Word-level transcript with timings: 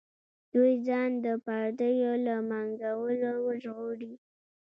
دوی 0.53 0.73
ځان 0.87 1.11
د 1.25 1.27
پردیو 1.45 2.13
له 2.25 2.35
منګولو 2.49 3.33
وژغوري. 3.47 4.13